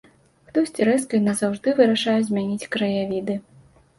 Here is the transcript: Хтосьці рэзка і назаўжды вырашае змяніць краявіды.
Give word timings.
Хтосьці 0.51 0.87
рэзка 0.89 1.13
і 1.19 1.25
назаўжды 1.25 1.69
вырашае 1.79 2.17
змяніць 2.29 2.69
краявіды. 2.77 3.37